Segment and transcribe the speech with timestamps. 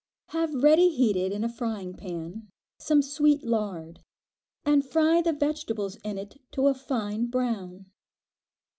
[0.29, 2.47] Have ready heated in a frying pan,
[2.79, 3.99] some sweet lard,
[4.65, 7.85] and fry the vegetables in it to a fine brown.